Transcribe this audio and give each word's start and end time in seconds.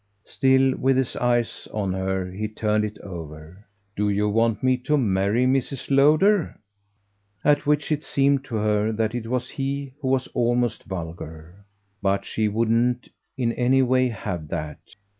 Still 0.25 0.75
with 0.79 0.97
his 0.97 1.15
eyes 1.17 1.67
on 1.71 1.93
her 1.93 2.25
he 2.31 2.47
turned 2.47 2.83
it 2.83 2.97
over. 3.01 3.67
"Do 3.95 4.09
you 4.09 4.27
want 4.29 4.63
me 4.63 4.75
to 4.77 4.97
marry 4.97 5.45
Mrs. 5.45 5.91
Lowder?" 5.95 6.59
At 7.45 7.67
which 7.67 7.91
it 7.91 8.01
seemed 8.01 8.43
to 8.45 8.55
her 8.55 8.91
that 8.91 9.13
it 9.13 9.27
was 9.27 9.47
he 9.49 9.93
who 10.01 10.07
was 10.07 10.25
almost 10.33 10.85
vulgar! 10.85 11.67
But 12.01 12.25
she 12.25 12.47
wouldn't 12.47 13.09
in 13.37 13.51
any 13.53 13.83
way 13.83 14.09
have 14.09 14.47
that. 14.47 14.79